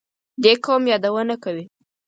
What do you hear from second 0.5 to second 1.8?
قوم یادونه کوي.